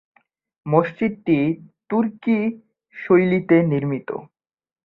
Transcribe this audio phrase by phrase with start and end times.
[0.65, 1.37] মসজিদটি
[1.89, 2.37] তুর্কি
[2.95, 4.09] শৈলীতে নির্মিত।